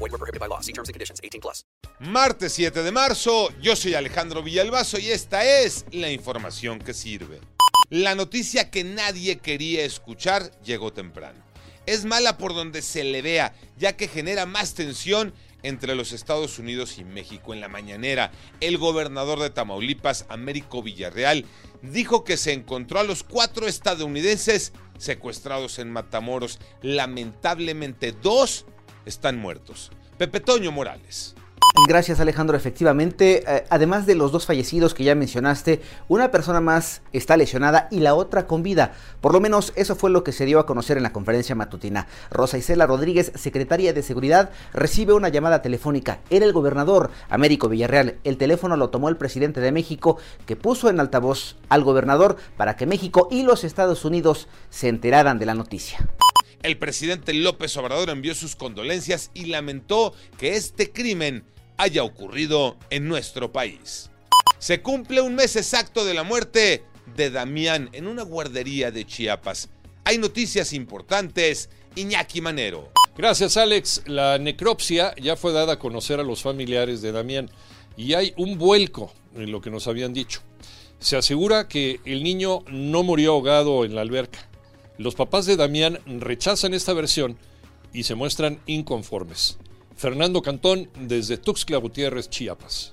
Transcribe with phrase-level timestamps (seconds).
[0.00, 0.60] Void were prohibited by law.
[0.60, 1.20] See terms and conditions.
[1.22, 1.64] 18 plus.
[2.00, 7.40] Martes 7 de marzo, yo soy Alejandro Villalbazo y esta es la información que sirve.
[7.90, 11.44] La noticia que nadie quería escuchar llegó temprano.
[11.84, 16.58] Es mala por donde se le vea, ya que genera más tensión entre los Estados
[16.58, 17.52] Unidos y México.
[17.52, 21.44] En la mañanera, el gobernador de Tamaulipas, Américo Villarreal,
[21.82, 26.58] dijo que se encontró a los cuatro estadounidenses secuestrados en Matamoros.
[26.80, 28.64] Lamentablemente, dos
[29.06, 29.90] están muertos.
[30.18, 31.34] Pepe Toño Morales.
[31.86, 37.02] Gracias Alejandro, efectivamente, eh, además de los dos fallecidos que ya mencionaste, una persona más
[37.12, 38.92] está lesionada y la otra con vida.
[39.20, 42.06] Por lo menos eso fue lo que se dio a conocer en la conferencia matutina.
[42.30, 46.18] Rosa Isela Rodríguez, secretaria de Seguridad, recibe una llamada telefónica.
[46.28, 48.18] Era el gobernador Américo Villarreal.
[48.24, 52.76] El teléfono lo tomó el presidente de México, que puso en altavoz al gobernador para
[52.76, 55.98] que México y los Estados Unidos se enteraran de la noticia.
[56.62, 61.44] El presidente López Obrador envió sus condolencias y lamentó que este crimen
[61.78, 64.10] haya ocurrido en nuestro país.
[64.58, 66.84] Se cumple un mes exacto de la muerte
[67.16, 69.70] de Damián en una guardería de Chiapas.
[70.04, 71.70] Hay noticias importantes.
[71.96, 72.90] Iñaki Manero.
[73.16, 74.02] Gracias Alex.
[74.06, 77.50] La necropsia ya fue dada a conocer a los familiares de Damián
[77.96, 80.42] y hay un vuelco en lo que nos habían dicho.
[80.98, 84.49] Se asegura que el niño no murió ahogado en la alberca.
[85.00, 87.38] Los papás de Damián rechazan esta versión
[87.90, 89.56] y se muestran inconformes.
[89.96, 92.92] Fernando Cantón desde Tuxtla Gutiérrez, Chiapas.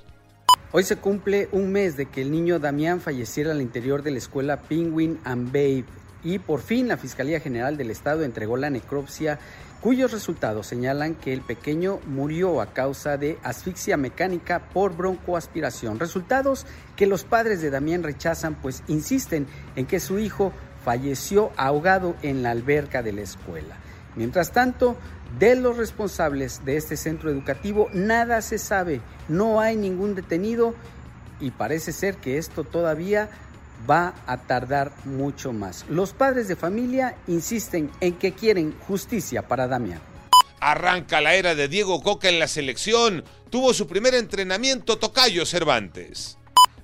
[0.72, 4.19] Hoy se cumple un mes de que el niño Damián falleciera al interior de la
[4.19, 5.83] escuela Penguin and Babe
[6.23, 9.37] y por fin la Fiscalía General del Estado entregó la necropsia
[9.81, 15.99] cuyos resultados señalan que el pequeño murió a causa de asfixia mecánica por broncoaspiración.
[15.99, 16.65] Resultados
[16.95, 19.45] que los padres de Damián rechazan pues insisten
[19.76, 20.54] en que su hijo
[20.87, 23.75] falleció ahogado en la alberca de la escuela.
[24.15, 24.95] Mientras tanto,
[25.37, 30.75] de los responsables de este centro educativo nada se sabe, no hay ningún detenido
[31.42, 33.30] y parece ser que esto todavía
[33.89, 35.83] va a tardar mucho más.
[35.89, 39.99] Los padres de familia insisten en que quieren justicia para Damián.
[40.61, 43.25] Arranca la era de Diego Coca en la selección.
[43.49, 46.37] Tuvo su primer entrenamiento Tocayo Cervantes.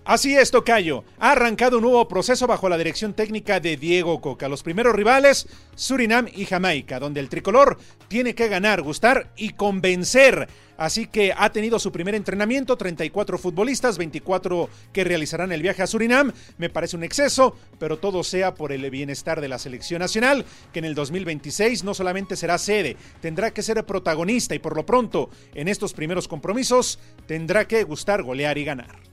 [0.05, 1.05] Así es, Tocayo.
[1.17, 4.49] Ha arrancado un nuevo proceso bajo la dirección técnica de Diego Coca.
[4.49, 7.77] Los primeros rivales, Surinam y Jamaica, donde el tricolor
[8.09, 10.49] tiene que ganar, gustar y convencer.
[10.75, 15.87] Así que ha tenido su primer entrenamiento, 34 futbolistas, 24 que realizarán el viaje a
[15.87, 16.33] Surinam.
[16.57, 20.43] Me parece un exceso, pero todo sea por el bienestar de la selección nacional,
[20.73, 24.85] que en el 2026 no solamente será sede, tendrá que ser protagonista y por lo
[24.85, 29.12] pronto en estos primeros compromisos tendrá que gustar, golear y ganar.